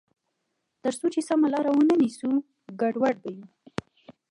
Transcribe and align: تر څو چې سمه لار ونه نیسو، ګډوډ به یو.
تر 0.83 0.93
څو 0.99 1.07
چې 1.13 1.21
سمه 1.29 1.47
لار 1.53 1.65
ونه 1.69 1.95
نیسو، 2.01 2.29
ګډوډ 2.79 3.15
به 3.23 3.29
یو. 3.35 3.45